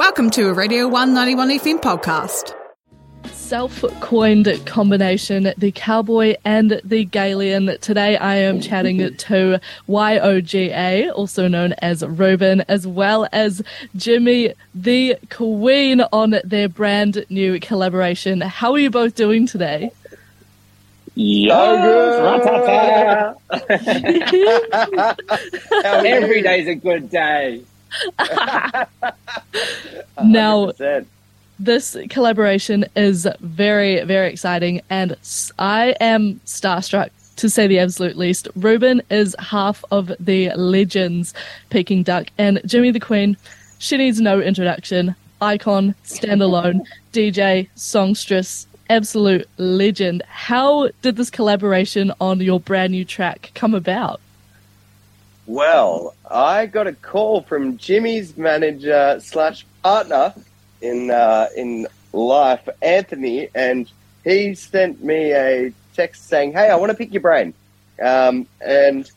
[0.00, 2.54] Welcome to a Radio One 91 FM podcast.
[3.32, 7.78] Self coined combination, the cowboy and the Galian.
[7.80, 13.60] Today I am chatting to YOGA, also known as Ruben, as well as
[13.94, 18.40] Jimi, the Kween, on their brand new collaboration.
[18.40, 19.90] How are you both doing today?
[21.14, 21.52] Yo,
[25.84, 27.64] Every day's a good day.
[30.22, 30.72] Now,
[31.58, 35.16] this collaboration is very, very exciting, and
[35.58, 38.48] I am starstruck to say the absolute least.
[38.54, 41.34] Ruben is half of the legends
[41.70, 43.36] Peking Duk, and Jimi the Kween,
[43.78, 45.14] she needs no introduction.
[45.40, 46.82] Icon, standalone,
[47.14, 50.22] DJ, songstress, absolute legend.
[50.28, 54.20] How did this collaboration on your brand new track come about?
[55.50, 60.32] Well, I got a call from Jimi's manager slash partner
[60.80, 63.90] in uh, in life, Anthony, and
[64.22, 67.52] he sent me a text saying, "Hey, I want to pick your brain,"
[68.00, 69.10] um, and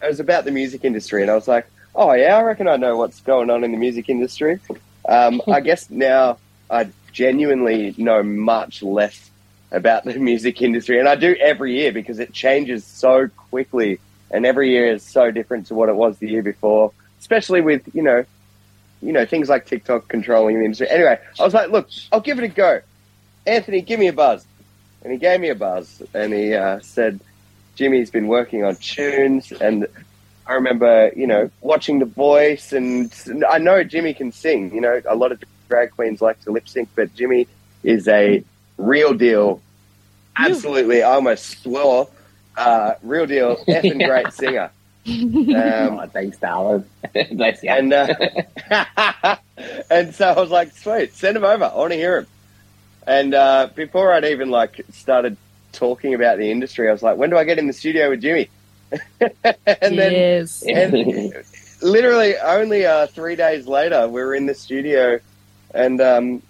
[0.00, 2.76] it was about the music industry, and I was like, "Oh yeah, I reckon I
[2.76, 4.60] know what's going on in the music industry."
[5.08, 6.38] Um, I guess now
[6.70, 9.32] I genuinely know much less
[9.72, 13.98] about the music industry, and I do every year because it changes so quickly
[14.32, 17.82] and every year is so different to what it was the year before, especially with
[17.94, 18.24] you know,
[19.00, 20.88] you know things like TikTok controlling the industry.
[20.88, 22.80] Anyway, I was like, look, I'll give it a go.
[23.46, 24.46] Anthony, give me a buzz,
[25.02, 27.20] and he gave me a buzz, and he uh, said,
[27.76, 29.86] Jimi's been working on tunes, and
[30.46, 33.12] I remember you know watching The Voice, and
[33.48, 34.74] I know Jimi can sing.
[34.74, 37.46] You know, a lot of drag queens like to lip sync, but Jimi
[37.82, 38.42] is a
[38.78, 39.60] real deal.
[40.38, 42.08] Absolutely, I almost swore
[42.56, 44.70] uh, real deal, effing great singer.
[45.06, 46.84] Um, oh, thanks, darling.
[47.32, 47.70] Bless you.
[47.70, 48.06] and uh,
[49.90, 51.64] and so I was like, sweet, send him over.
[51.64, 52.26] I want to hear him.
[53.06, 55.36] And uh, before I'd even like started
[55.72, 58.22] talking about the industry, I was like, when do I get in the studio with
[58.22, 58.48] Jimi?
[59.20, 60.62] and then yes.
[60.62, 61.32] and
[61.82, 65.18] literally only uh, three days later, we were in the studio,
[65.74, 66.42] and um,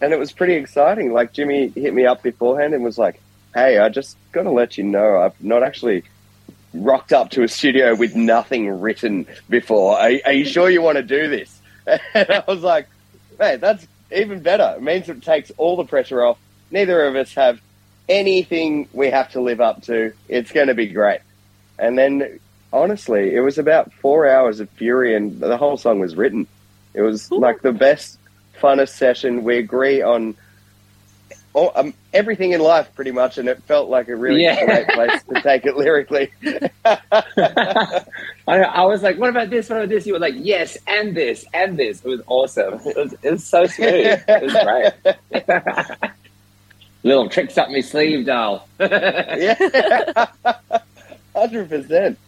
[0.00, 1.12] and it was pretty exciting.
[1.12, 3.20] Like Jimmy hit me up beforehand and was like,
[3.54, 6.04] "Hey, I just got to let you know, I've not actually
[6.74, 9.98] rocked up to a studio with nothing written before.
[9.98, 11.60] Are, are you sure you want to do this?"
[12.14, 12.88] And I was like,
[13.38, 14.74] "Man, that's even better.
[14.76, 16.38] It means it takes all the pressure off.
[16.70, 17.60] Neither of us have
[18.08, 20.12] anything we have to live up to.
[20.28, 21.20] It's going to be great."
[21.78, 22.40] And then
[22.72, 26.46] honestly, it was about four hours of fury, and the whole song was written.
[26.94, 28.18] It was like the best,
[28.60, 29.44] funnest session.
[29.44, 30.36] We agree on
[31.54, 34.64] all, um, everything in life, pretty much, and it felt like a really Yeah.
[34.64, 36.30] great place to take it lyrically.
[36.84, 38.04] I,
[38.46, 39.68] I was like, what about this?
[39.68, 40.06] What about this?
[40.06, 42.04] You were like, yes, and this, and this.
[42.04, 42.74] It was awesome.
[42.86, 44.22] It was, it was so smooth.
[44.28, 44.52] It was
[45.32, 46.10] great.
[47.02, 48.68] Little tricks up my sleeve, doll.
[48.80, 50.26] yeah,
[51.34, 52.18] hundred percent.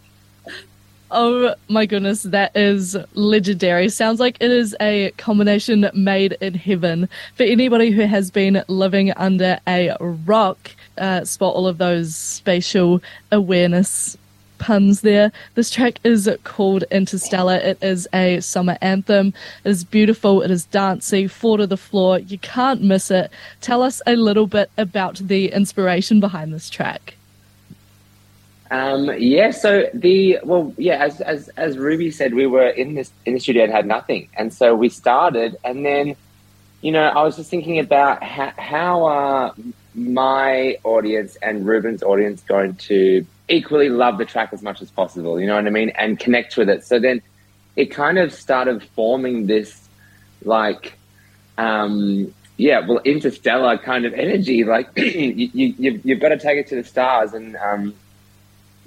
[1.12, 3.88] Oh my goodness, that is legendary.
[3.88, 7.08] Sounds like it is a combination made in heaven.
[7.34, 13.02] For anybody who has been living under a rock, uh, spot all of those spatial
[13.32, 14.16] awareness
[14.58, 15.32] puns there.
[15.56, 17.58] This track is called Intersteller.
[17.58, 19.34] It is a summer anthem.
[19.64, 20.42] It is beautiful.
[20.42, 22.20] It is dancey, four to the floor.
[22.20, 23.32] You can't miss it.
[23.60, 27.14] Tell us a little bit about the inspiration behind this track.
[28.70, 33.10] Um, yeah, so the well, yeah, as as as Ruby said, we were in this
[33.26, 36.14] in the studio and had nothing, and so we started, and then,
[36.80, 39.54] you know, I was just thinking about how how are
[39.94, 45.40] my audience and Ruben's audience going to equally love the track as much as possible,
[45.40, 46.84] you know what I mean, and connect with it.
[46.84, 47.22] So then,
[47.74, 49.88] it kind of started forming this,
[50.44, 50.96] like,
[51.58, 54.62] um, yeah, well, interstellar kind of energy.
[54.62, 57.94] Like, you, you you've, you've got to take it to the stars, and um,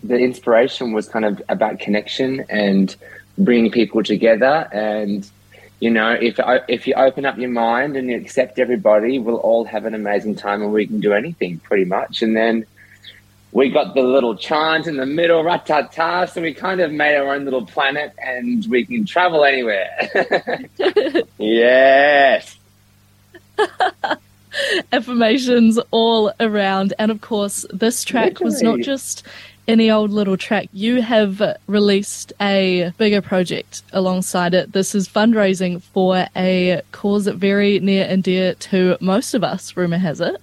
[0.04, 2.96] the inspiration was kind of about connection and
[3.38, 5.30] bringing people together and
[5.80, 9.66] you know if if you open up your mind and you accept everybody we'll all
[9.66, 12.66] have an amazing time and we can do anything pretty much and then
[13.52, 17.34] we got the little chant in the middle ratata so we kind of made our
[17.34, 19.90] own little planet and we can travel anywhere
[21.40, 22.58] Yes.
[24.92, 26.94] affirmations all around.
[27.00, 29.26] And of course, this track was not just
[29.68, 30.68] any old little track.
[30.74, 34.72] You have released a bigger project alongside it.
[34.72, 39.98] This is fundraising for a cause very near and dear to most of us, rumour
[39.98, 40.38] has it.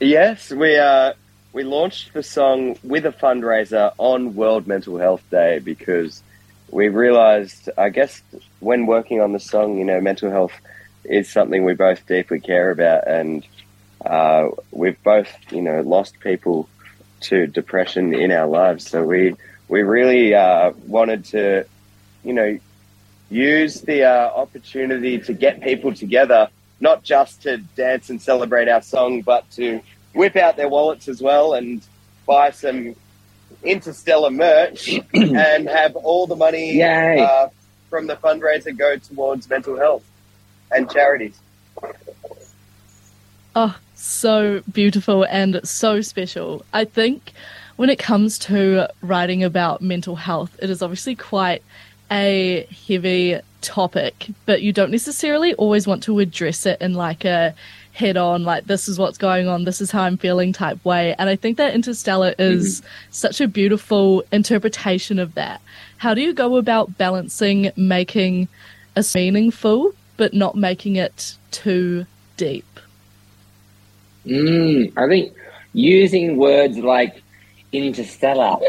[0.00, 1.12] Yes, we uh,
[1.52, 6.22] we launched the song with a fundraiser on World Mental Health Day because
[6.70, 8.22] we realised, I guess,
[8.60, 10.54] when working on the song, you know, mental health
[11.04, 13.46] is something we both deeply care about, and
[14.04, 16.68] uh, we've both, you know, lost people
[17.22, 18.88] to depression in our lives.
[18.88, 19.34] So we
[19.68, 21.64] we really uh, wanted to,
[22.24, 22.58] you know,
[23.30, 26.48] use the uh, opportunity to get people together,
[26.80, 29.80] not just to dance and celebrate our song, but to
[30.14, 31.82] whip out their wallets as well and
[32.26, 32.94] buy some
[33.62, 36.82] interstellar merch and have all the money
[37.22, 37.48] uh,
[37.88, 40.04] from the fundraiser go towards mental health
[40.70, 41.38] and charities.
[43.54, 46.64] Oh, so beautiful and so special.
[46.72, 47.32] I think
[47.76, 51.62] when it comes to writing about mental health, it is obviously quite
[52.10, 57.54] a heavy topic, but you don't necessarily always want to address it in like a
[57.92, 61.14] head on, like, this is what's going on, this is how I'm feeling type way.
[61.18, 62.88] And I think that Intersteller is mm-hmm.
[63.10, 65.60] such a beautiful interpretation of that.
[65.98, 68.48] How do you go about balancing making
[68.96, 72.06] a meaningful, but not making it too
[72.38, 72.64] deep?
[74.26, 75.34] Mm, I think
[75.72, 77.22] using words like
[77.72, 78.56] interstellar.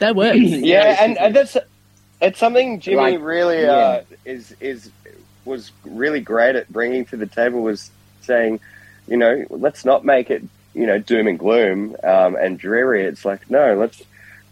[0.00, 0.62] That works.
[0.62, 1.56] Yeah, and, and that's
[2.20, 4.92] it's something Jimi Like, really uh, is is
[5.44, 7.90] was really great at bringing to the table was
[8.20, 8.60] saying,
[9.06, 10.42] you know, let's not make it
[10.74, 13.04] you know doom and gloom um, and dreary.
[13.06, 14.02] It's like no, let's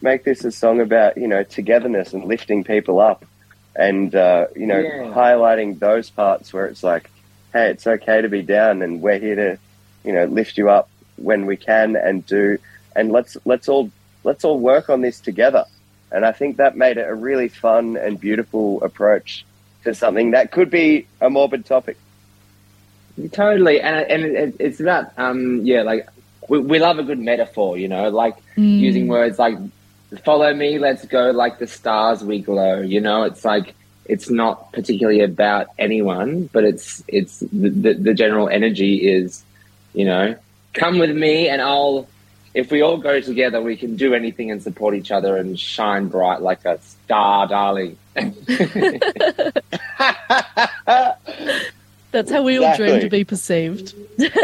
[0.03, 3.25] make this a song about you know togetherness and lifting people up,
[3.77, 5.15] and uh, you know Yeah.
[5.15, 7.11] highlighting those parts where it's like,
[7.55, 9.59] hey, it's okay to be down, and we're here to
[10.05, 12.59] you know lift you up when we can and do,
[12.95, 13.91] and let's let's all
[14.25, 15.65] let's all work on this together.
[16.13, 19.47] And I think that made it a really fun and beautiful approach
[19.85, 21.99] to something that could be a morbid topic.
[23.33, 26.07] totally, and and it, it's about um yeah like
[26.49, 28.79] we, we love a good metaphor, you know, like Mm.
[28.79, 29.59] using words like
[30.25, 32.81] follow me, let's go like the stars we glow.
[32.83, 33.75] You know, it's like
[34.07, 39.43] it's not particularly about anyone, but it's it's the, the, the general energy is,
[39.93, 40.37] you know,
[40.73, 42.09] come with me and I'll.
[42.53, 46.07] If we all go together, we can do anything and support each other and shine
[46.07, 47.99] bright like a star, darling.
[52.13, 53.95] That's how we all dream to be perceived.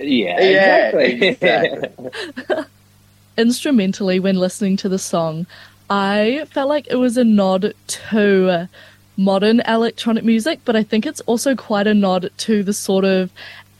[0.00, 1.28] Yeah, Yeah, exactly.
[1.28, 2.64] exactly.
[3.36, 5.44] Instrumentally, when listening to the song,
[5.90, 8.68] I felt like it was a nod to
[9.16, 13.30] modern electronic music, but I think it's also quite a nod to the sort of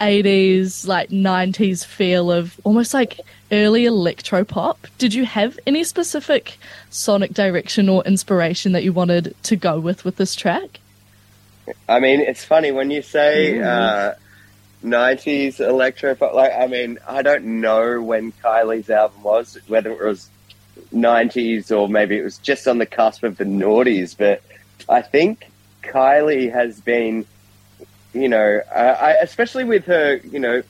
[0.01, 3.21] 80s, like 90s feel of almost like
[3.51, 4.87] early electro pop.
[4.99, 6.59] Did you have any specific
[6.91, 10.81] sonic direction or inspiration that you wanted to go with with this track?
[11.89, 14.15] I mean, it's funny when you say uh,
[14.85, 16.35] 90s electro pop.
[16.35, 20.31] Like, I mean, I don't know when Kylie's album was, whether it was
[20.93, 24.43] 90s or maybe it was just on the cusp of the noughties, but
[24.89, 25.51] I think
[25.83, 27.27] Kylie has been,
[28.15, 30.63] you know, uh, I, especially with her, you know,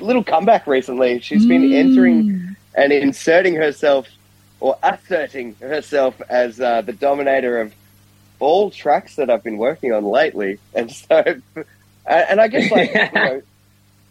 [0.00, 2.56] little comeback recently, she's been entering Mm.
[2.74, 4.06] and inserting herself
[4.60, 7.74] or asserting herself as uh, the dominator of
[8.38, 10.58] all tracks that I've been working on lately.
[10.74, 11.08] And so,
[11.56, 11.64] and,
[12.06, 13.42] and I guess like you know,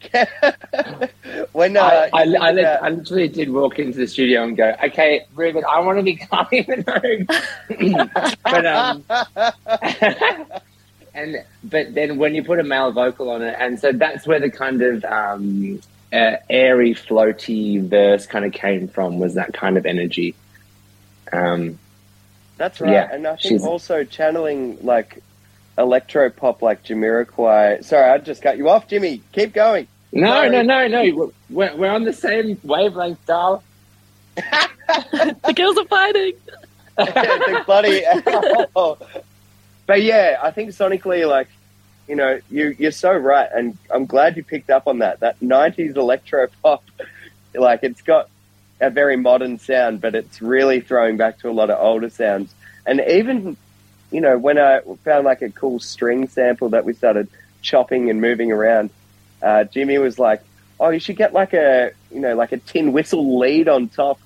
[1.51, 5.25] when uh, I, I, I, I literally did walk into the studio and go, okay,
[5.35, 7.27] Ruben, I want to be Minogue.
[8.43, 9.03] but, um,
[11.13, 14.39] and, but then when you put a male vocal on it, and so that's where
[14.39, 15.79] the kind of um,
[16.13, 20.35] uh, airy, floaty verse kind of came from, was that kind of energy.
[21.31, 21.77] Um,
[22.57, 22.91] that's right.
[22.91, 25.21] yeah, and I think she's- also channeling like
[25.79, 27.83] electro pop like Jamiroquai.
[27.83, 29.21] Sorry, I just cut you off, Jimi.
[29.31, 29.87] Keep going.
[30.11, 30.49] no, Sorry.
[30.49, 31.31] no, no, no.
[31.49, 33.63] We're, we're on the same wavelength, Darl.
[34.89, 36.33] The girls are fighting!
[36.97, 38.03] the bloody.
[39.85, 41.47] but yeah, I think sonically, like
[42.07, 45.19] you know, you you're so right, and I'm glad you picked up on that.
[45.19, 46.83] That '90s electro pop,
[47.53, 48.29] like it's got
[48.81, 52.53] a very modern sound, but it's really throwing back to a lot of older sounds.
[52.85, 53.57] And even,
[54.11, 57.27] you know, when I found like a cool string sample that we started
[57.61, 58.89] chopping and moving around,
[59.41, 60.41] uh, Jimi was like,
[60.79, 64.19] "Oh, you should get like a, you know, like a tin whistle lead on top."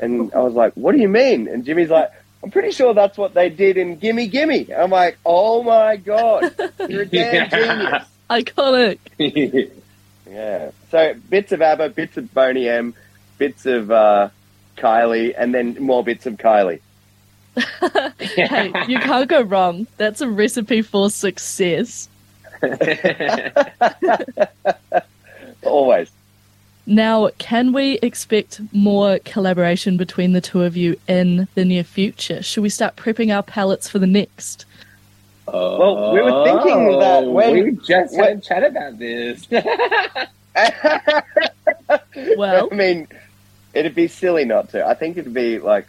[0.00, 2.10] And I was like, "What do you mean?" And Jimi's like,
[2.42, 6.54] "I'm pretty sure that's what they did in Gimme Gimme." I'm like, "Oh my god,
[6.88, 8.98] you're a damn genius!" Iconic.
[10.30, 10.72] Yeah.
[10.90, 12.94] So bits of ABBA, bits of Boney M,
[13.38, 14.28] bits of uh,
[14.76, 16.80] Kylie, and then more bits of Kylie.
[18.18, 19.86] Hey, you can't go wrong.
[19.96, 22.08] That's a recipe for success.
[25.64, 26.10] Always.
[26.86, 32.42] Now, can we expect more collaboration between the two of you in the near future?
[32.42, 34.64] Should we start prepping our palettes for the next?
[35.46, 38.98] Well, we were thinking oh, that Oh, when- we just had a when- chat about
[38.98, 39.46] this.
[42.36, 43.06] Well, I mean,
[43.74, 44.86] it'd be silly not to.
[44.86, 45.86] I think it'd be like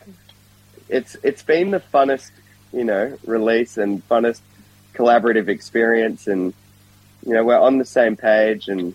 [0.90, 2.32] it's it's been the funnest,
[2.74, 4.42] you know, release and funnest
[4.94, 6.54] collaborative experience, and
[7.26, 8.94] you know, we're on the same page, and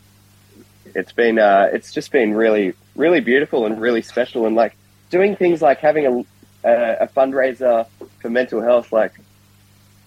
[0.95, 4.77] it's been uh, it's just been really really beautiful and really special, and like
[5.11, 7.87] doing things like having a a, a fundraiser
[8.21, 9.13] for mental health, like.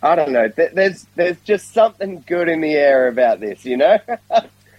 [0.04, 0.48] I don't know.
[0.48, 3.98] Th- There's there's just something good in the air about this, you know.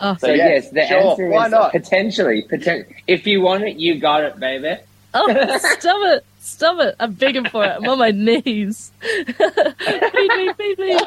[0.01, 1.73] oh, So So, yes, yes, the sure, answer why is not?
[1.73, 2.45] potentially.
[2.49, 4.77] Poten- if you want it, you got it, baby.
[5.15, 6.25] oh, stop it.
[6.41, 6.95] Stop it.
[6.99, 7.69] I'm begging for it.
[7.69, 8.91] I'm on my knees.
[9.01, 10.99] feed me, feed me.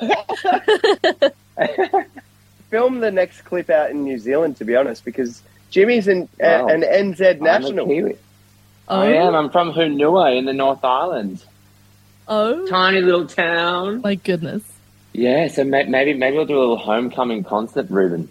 [2.69, 6.67] film the next clip out in New Zealand, to be honest, because Jimi's an, Wow.
[6.67, 7.85] an NZ national.
[7.85, 8.17] I'm a Kiwi.
[8.87, 9.35] Oh, I am.
[9.35, 11.43] I'm from Hunua in the North Island.
[12.27, 14.01] oh Tiny little town.
[14.01, 14.63] my goodness.
[15.13, 18.29] Yeah, so may- maybe maybe we'll do a little homecoming concert, Ruben.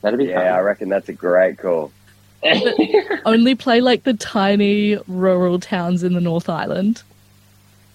[0.00, 1.92] That'd be Yeah, I reckon that's a great call.
[2.42, 3.20] Fun.
[3.24, 7.02] Only play like the tiny rural towns in the North Island.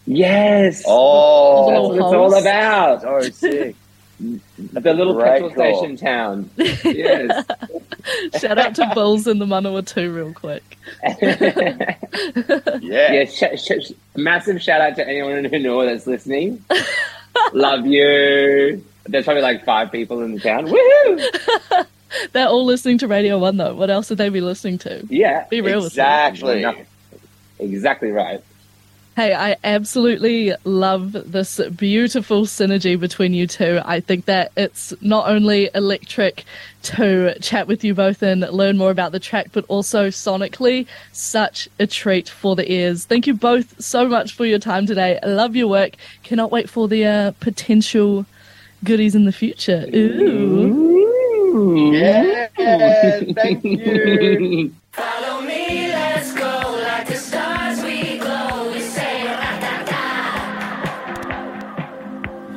[0.05, 0.83] yes.
[0.87, 3.01] Oh, That's what it's all about.
[3.01, 3.75] so sick.
[4.19, 5.79] The little Great petrol call.
[5.79, 6.49] station town.
[6.57, 7.45] Yes.
[8.41, 10.75] Shout out to Bulls in the Manawatu real quick.
[12.81, 13.11] Yeah.
[13.13, 16.63] yeah, sh- sh- sh- massive shout out to anyone in Hunua that's listening.
[17.53, 18.83] Love you.
[19.05, 20.65] There's probably like five people in the town.
[20.65, 21.85] Woohoo!
[22.31, 23.75] They're all listening to Radio 1 though.
[23.75, 25.05] What else would they be listening to?
[25.09, 25.87] Yeah, Be real with.
[25.93, 26.65] Exactly.
[27.59, 28.41] exactly right.
[29.17, 33.81] Hey, I absolutely love this beautiful synergy between you two.
[33.83, 36.45] I think that it's not only electric
[36.83, 41.67] to chat with you both and learn more about the track, but also sonically such
[41.79, 43.05] a treat for the ears.
[43.05, 45.19] Thank you both so much for your time today.
[45.23, 45.95] I love your work.
[46.21, 48.27] Cannot wait for the uh, potential
[48.83, 49.83] goodies in the future.
[49.95, 50.86] Ooh.
[51.57, 52.47] Yeah.
[53.35, 54.73] Thank you.
[54.93, 58.71] Follow me, let's go like the stars we glow.
[58.73, 59.23] We say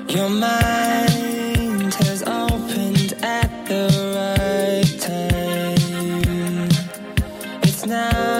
[0.09, 6.69] Your mind has opened at the right time.
[7.62, 8.39] It's now